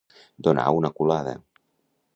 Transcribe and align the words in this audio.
Donar 0.47 0.65
una 0.79 0.93
culada. 1.01 1.39